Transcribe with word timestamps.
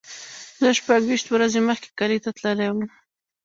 زه 0.61 0.67
شپږ 0.79 1.01
ویشت 1.07 1.27
ورځې 1.29 1.59
مخکې 1.69 1.89
کلی 1.99 2.19
ته 2.23 2.29
تللی 2.37 2.67
وم. 2.69 2.81